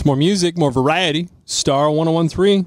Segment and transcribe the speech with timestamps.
[0.00, 1.28] It's more music, more variety.
[1.44, 2.66] Star 1013.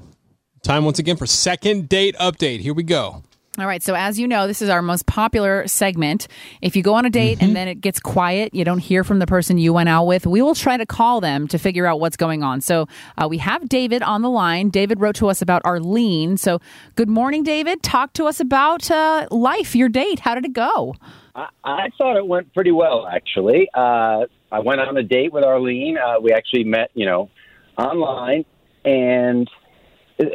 [0.62, 2.60] Time once again for second date update.
[2.60, 3.24] Here we go.
[3.58, 3.82] All right.
[3.82, 6.28] So, as you know, this is our most popular segment.
[6.62, 7.44] If you go on a date Mm-hmm.
[7.46, 10.28] and then it gets quiet, you don't hear from the person you went out with,
[10.28, 12.60] we will try to call them to figure out what's going on.
[12.60, 12.86] So,
[13.18, 14.68] uh, we have David on the line.
[14.68, 16.36] David wrote to us about Arlene.
[16.36, 16.60] So,
[16.94, 17.82] good morning, David.
[17.82, 20.20] Talk to us about uh, life, your date.
[20.20, 20.94] How did it go?
[21.34, 23.68] I, I thought it went pretty well, actually.
[23.74, 25.98] Uh, I went on a date with Arlene.
[25.98, 27.28] Uh, we actually met, you know,
[27.76, 28.44] online,
[28.84, 29.50] and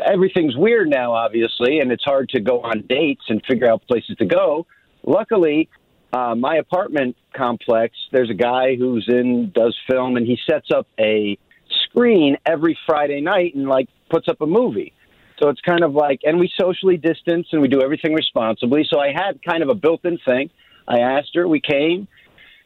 [0.05, 4.17] everything's weird now, obviously, and it's hard to go on dates and figure out places
[4.17, 4.67] to go.
[5.03, 5.69] Luckily,
[6.11, 10.85] uh, my apartment complex, there's a guy who's in, does film, and he sets up
[10.99, 11.37] a
[11.85, 14.91] screen every Friday night and, like, puts up a movie.
[15.41, 18.85] So it's kind of like, and we socially distance and we do everything responsibly.
[18.91, 20.49] So I had kind of a built in thing.
[20.85, 22.09] I asked her, we came.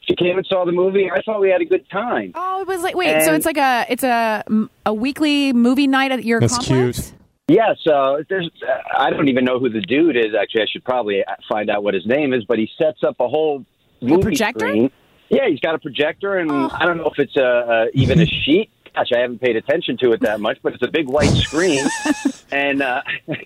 [0.08, 1.10] She came and saw the movie.
[1.10, 2.34] I thought we had a good time.
[2.36, 4.44] Oh, it was like, wait, so it's like a, it's a,
[4.86, 7.00] a weekly movie night at your That's complex?
[7.00, 7.14] cute.
[7.48, 8.50] Yeah, so there's.
[8.98, 10.34] I don't even know who the dude is.
[10.40, 12.44] Actually, I should probably find out what his name is.
[12.46, 13.66] But he sets up a whole
[14.02, 14.68] movie projector?
[14.68, 14.92] screen.
[15.30, 16.70] Yeah, he's got a projector, and Oh.
[16.74, 18.70] I don't know if it's a, a even a sheet.
[18.96, 21.84] Gosh, I haven't paid attention to it that much, but it's a big white screen.
[22.52, 23.02] and uh,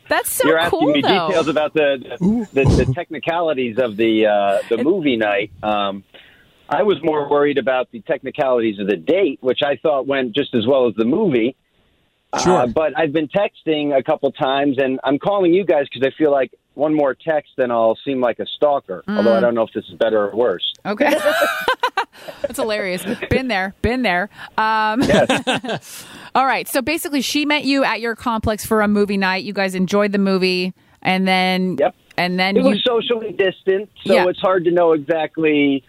[0.09, 1.27] That's so you're asking cool, me though.
[1.29, 1.97] details about the
[2.53, 5.51] the, the, the technicalities of the uh, the movie night.
[5.63, 6.03] Um,
[6.69, 10.53] I was more worried about the technicalities of the date, which I thought went just
[10.53, 11.55] as well as the movie.
[12.43, 12.57] Sure.
[12.63, 16.11] Uh, but I've been texting a couple times, and I'm calling you guys because I
[16.17, 19.03] feel like one more text and I'll seem like a stalker.
[19.07, 20.73] Although I don't know if this is better or worse.
[20.85, 21.15] Okay.
[22.41, 23.03] That's hilarious.
[23.29, 24.29] Been there, been there.
[24.57, 25.01] Um,
[26.35, 26.67] all right.
[26.67, 29.43] So basically, she met you at your complex for a movie night.
[29.43, 31.95] You guys enjoyed the movie, and then, Yep.
[32.17, 32.69] and then It you.
[32.69, 34.27] was socially distant, so Yeah.
[34.27, 35.83] it's hard to know exactly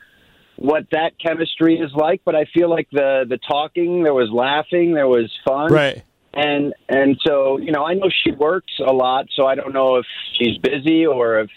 [0.58, 2.20] what that chemistry is like.
[2.24, 6.02] But I feel like the the talking, there was laughing, there was fun, Right.
[6.34, 9.96] and and so you know I know she works a lot, so I don't know
[9.96, 10.06] if
[10.38, 11.50] she's busy or if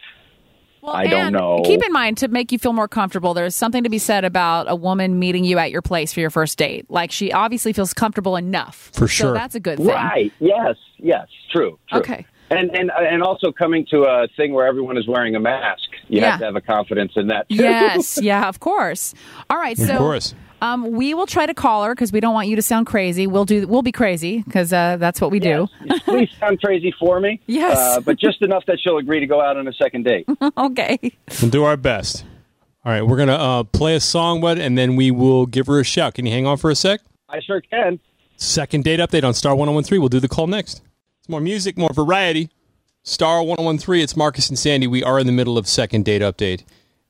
[0.81, 1.61] Well, I don't know.
[1.65, 3.33] Keep in mind to make you feel more comfortable.
[3.33, 6.29] There's something to be said about a woman meeting you at your place for your
[6.31, 6.89] first date.
[6.89, 8.89] Like she obviously feels comfortable enough.
[8.93, 9.33] For So sure.
[9.33, 9.87] that's a good thing.
[9.87, 10.31] Right.
[10.39, 10.75] Yes.
[10.97, 11.27] Yes.
[11.51, 11.77] True.
[11.89, 11.99] true.
[11.99, 12.25] Okay.
[12.49, 16.19] And and and also coming to a thing where everyone is wearing a mask, you
[16.21, 16.31] Yeah.
[16.31, 17.49] have to have a confidence in that.
[17.49, 17.55] Too.
[17.55, 19.13] Yes, yeah, of course.
[19.49, 20.35] All right, so Of course.
[20.63, 23.25] Um, we will try to call her because we don't want you to sound crazy.
[23.25, 23.65] We'll do.
[23.65, 25.67] We'll be crazy because uh, that's what we do.
[25.83, 26.03] Yes.
[26.03, 27.41] Please sound crazy for me.
[27.47, 27.77] Yes.
[27.79, 30.27] Uh, but just enough that she'll agree to go out on a second date.
[30.57, 30.99] okay.
[31.41, 32.25] We'll do our best.
[32.85, 35.79] All right, we're gonna uh, play a song, bud, and then we will give her
[35.79, 36.13] a shout.
[36.15, 37.01] Can you hang on for a sec?
[37.29, 37.99] I sure can.
[38.37, 39.99] Second date update on Star 1013.
[39.99, 40.81] We'll do the call next.
[41.19, 42.49] It's more music, more variety.
[43.03, 44.03] Star 1013.
[44.03, 44.85] It's Marcus and Sandy.
[44.85, 46.63] We are in the middle of second date update.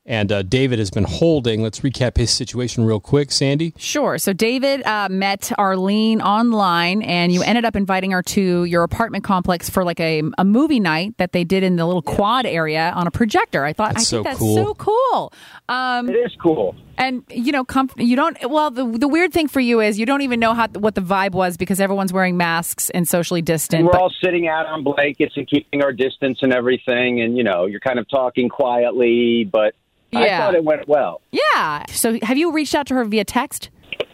[0.04, 1.62] And uh, David has been holding.
[1.62, 3.30] Let's recap his situation real quick.
[3.30, 3.72] Sandy?
[3.76, 4.18] Sure.
[4.18, 9.22] So David uh, met Arlene online, and you ended up inviting her to your apartment
[9.22, 12.92] complex for like a, a movie night that they did in the little quad area
[12.96, 13.64] on a projector.
[13.64, 14.56] I thought That's I so think that's cool.
[14.56, 15.32] so cool.
[15.68, 16.74] Um, It is cool.
[16.98, 18.36] and you know, comf- you don't.
[18.50, 21.00] Well, the the weird thing for you is you don't even know how what the
[21.00, 23.84] vibe was because everyone's wearing masks and socially distant.
[23.84, 27.44] We're but- all sitting out on blankets and keeping our distance and everything, and you
[27.44, 29.76] know, you're kind of talking quietly, but
[30.14, 30.38] I Yeah.
[30.40, 31.22] thought it went well.
[31.30, 31.84] yeah.
[31.88, 33.70] So have you reached out to her via text?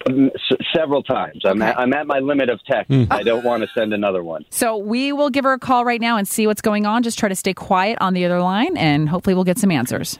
[0.06, 1.42] Mm, s- several times.
[1.44, 2.92] I'm, at, I'm at my limit of text.
[3.10, 4.44] I don't want to send another one.
[4.50, 7.02] So we will give her a call right now and see what's going on.
[7.02, 10.18] Just try to stay quiet on the other line, and hopefully we'll get some answers.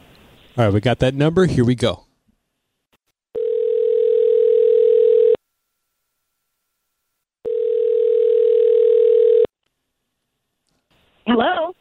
[0.56, 1.46] All right, we got that number.
[1.46, 2.04] Here we go.
[11.26, 11.74] Hello.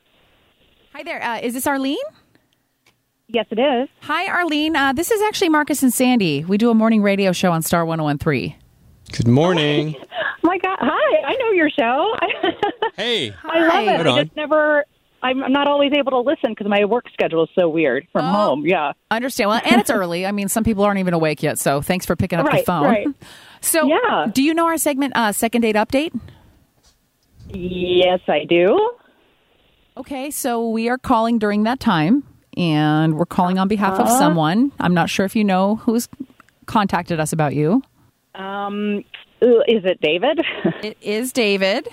[0.94, 1.24] Hi there.
[1.24, 1.98] Uh, is this Arlene?
[3.30, 3.90] Yes, it is.
[4.02, 4.76] Hi, Arlene.
[4.76, 6.46] Uh, this is actually Marcus and Sandy.
[6.46, 8.56] We do a morning radio show on Star 1013.
[9.12, 9.96] Good morning.
[10.44, 10.78] My God.
[10.80, 11.22] Hi.
[11.26, 12.16] I know your show.
[12.96, 13.32] Hey.
[13.44, 13.92] I love it.
[13.92, 14.26] Right I on.
[14.26, 14.84] just never.
[15.22, 18.26] I'm I'm not always able to listen because my work schedule is so weird from
[18.26, 18.32] Oh.
[18.32, 18.66] home.
[18.66, 18.94] Yeah.
[19.12, 19.52] Understand.
[19.52, 20.26] Well, and it's early.
[20.26, 22.66] I mean, some people aren't even awake yet, so thanks for picking up the Right,
[22.66, 22.84] phone.
[22.86, 23.08] right.
[23.62, 24.28] So, Yeah.
[24.34, 26.20] do you know our segment, uh, Second Date Update?
[27.50, 28.92] Yes, I do.
[29.98, 32.24] Okay, so we are calling during that time,
[32.58, 34.72] and we're calling on behalf of someone.
[34.80, 36.10] I'm not sure if you know who's
[36.66, 37.82] contacted us about you.
[38.36, 39.06] Um,
[39.42, 40.42] is it David?
[40.84, 41.88] It is David.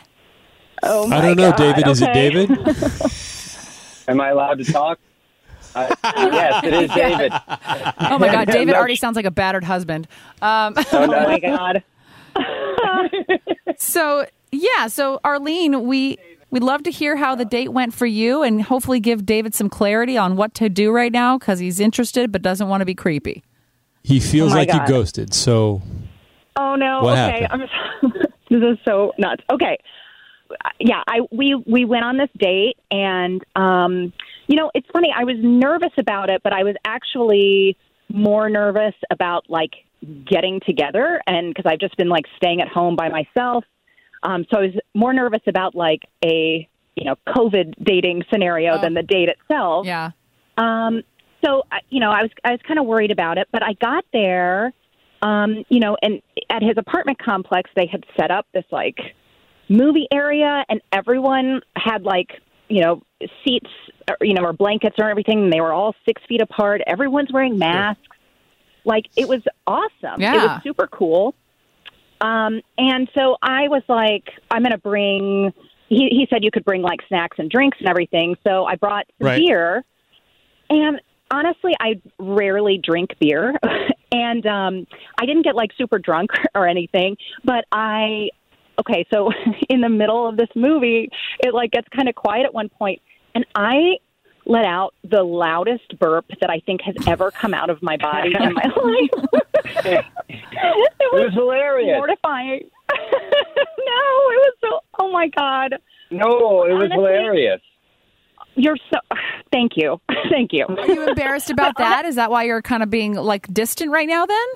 [0.83, 1.57] oh my I don't know, God.
[1.59, 1.87] David.
[1.89, 2.51] Is it David?
[4.09, 4.99] Am I allowed to talk?
[5.75, 7.33] Uh, yes, it is David.
[7.99, 10.07] Oh my God, David already sounds like a battered husband.
[10.43, 11.83] Um, Oh my God.
[13.79, 16.19] so yeah, so Arlene, we
[16.55, 19.69] we'd love to hear how the date went for you, and hopefully give David some
[19.69, 22.95] clarity on what to do right now because he's interested but doesn't want to be
[22.95, 23.43] creepy.
[24.05, 25.35] He feels Oh my like you ghosted.
[25.35, 25.83] So
[26.57, 27.03] Oh no.
[27.03, 27.43] What okay.
[27.43, 27.69] happened?
[28.03, 28.13] I'm
[28.51, 29.43] this is so nuts.
[29.53, 29.77] Okay.
[30.79, 34.13] Yeah, I we we went on this date and um
[34.47, 35.13] you know, it's funny.
[35.15, 37.77] I was nervous about it, but I was actually
[38.13, 39.73] more nervous about like
[40.27, 43.65] getting together and because I've just been like staying at home by myself.
[44.25, 48.81] Um so I was more nervous about like a, you know, COVID dating scenario Oh.
[48.81, 49.87] than the date itself.
[49.87, 50.11] Yeah.
[50.57, 51.03] Um,
[51.45, 53.75] so I- you know, I was I was kind of worried about it, but I
[53.75, 54.73] got there,
[55.23, 58.99] um, you know, and at his apartment complex, they had set up this like
[59.69, 63.03] movie area, and everyone had like you know
[63.45, 63.71] seats,
[64.09, 65.45] or, you know, or blankets or everything.
[65.45, 66.81] And they were all six feet apart.
[66.87, 68.01] Everyone's wearing masks.
[68.85, 70.21] Like it was awesome.
[70.21, 70.35] Yeah.
[70.35, 71.35] It was super cool.
[72.25, 75.53] Um, and so I was like, I'm going to bring.
[75.91, 78.37] He, he said you could bring like snacks and drinks and everything.
[78.47, 79.43] So I brought some Right.
[79.45, 79.85] beer.
[80.71, 81.01] And
[81.31, 83.55] honestly, I rarely drink beer,
[84.13, 84.87] and um,
[85.21, 87.19] I didn't get like super drunk or anything.
[87.45, 88.31] But I,
[88.81, 89.31] okay, so
[89.69, 91.11] in the middle of this movie,
[91.41, 93.03] it like gets kind of quiet at one point,
[93.35, 93.99] and I
[94.47, 98.33] let out the loudest burp that I think has ever come out of my body
[98.39, 98.63] in my
[99.85, 100.05] life.
[101.17, 101.97] It It was hilarious.
[101.97, 102.61] mortifying.
[102.91, 104.81] no, it was so.
[105.01, 105.75] Oh my god,
[106.11, 107.61] No, it was Honestly- hilarious.
[108.55, 108.99] you're so.
[109.53, 110.01] Thank you,
[110.31, 110.67] thank you.
[110.67, 112.05] Are you embarrassed about that?
[112.05, 114.27] Is that why you're kind of being like distant right now?
[114.27, 114.47] Then.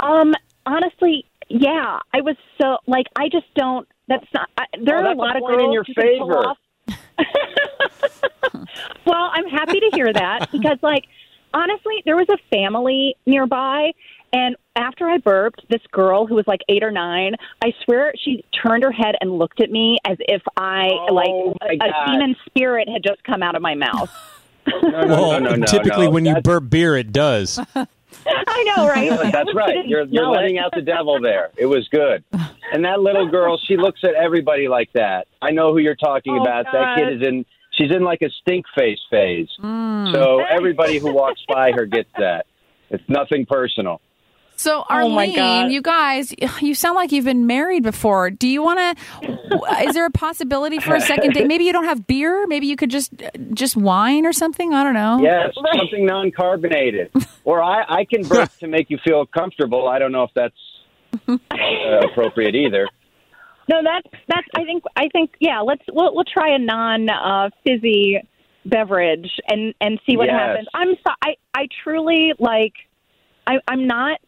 [0.00, 0.34] Um,
[0.66, 3.86] honestly, yeah, I was so like I just don't.
[4.08, 4.48] That's not.
[4.58, 6.28] I, there Oh, are a that's a lot of point in your who can pull
[6.28, 6.46] favor.
[6.48, 6.58] off-
[9.06, 11.04] well, I'm happy to hear that because, like,
[11.52, 13.92] honestly, there was a family nearby,
[14.34, 18.44] and after I burped, this girl who was like eight or nine, I swear she
[18.62, 22.34] turned her head and looked at me as if I Oh, like a, a demon
[22.46, 24.10] spirit had just come out of my mouth.
[24.66, 26.10] No, no, well, no, no, no, typically no.
[26.10, 27.58] when you burp beer, it does.
[28.26, 29.30] I know, right?
[29.30, 29.86] That's right.
[29.86, 31.50] You're you're letting out the devil there.
[31.58, 32.24] It was good.
[32.72, 35.28] And that little girl, she looks at everybody like that.
[35.42, 36.64] I know who you're talking Oh, about.
[36.72, 37.44] That kid is in.
[37.72, 39.48] She's in like a stink face phase.
[39.60, 40.12] Mm.
[40.12, 42.46] So everybody who walks by her gets that.
[42.88, 44.00] It's nothing personal.
[44.56, 45.72] So Oh, Arlene, God.
[45.72, 48.30] you guys, you sound like you've been married before.
[48.30, 49.38] Do you want to?
[49.86, 51.46] Is there a possibility for a second date?
[51.48, 52.46] Maybe you don't have beer.
[52.46, 53.12] Maybe you could just
[53.52, 54.72] just wine or something.
[54.72, 55.18] I don't know.
[55.20, 57.10] Yes, something non-carbonated.
[57.44, 59.88] or I, I can burp to make you feel comfortable.
[59.88, 60.54] I don't know if that's
[61.28, 62.88] uh, appropriate either.
[63.68, 64.46] No, that's that's.
[64.56, 65.60] I think I think yeah.
[65.60, 68.20] Let's we'll we'll try a non uh, fizzy
[68.66, 70.38] beverage and and see what Yes.
[70.38, 70.68] happens.
[70.74, 72.74] I'm so, I I truly like.
[73.46, 74.20] I I'm not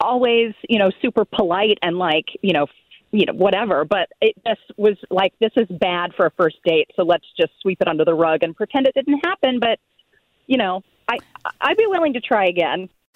[0.00, 2.66] always you know super polite and like you know
[3.12, 6.90] you know whatever, but it just was like this is bad for a first date.
[6.96, 9.60] So let's just sweep it under the rug and pretend it didn't happen.
[9.60, 9.78] But
[10.46, 11.18] you know, I
[11.60, 12.88] I'd be willing to try again.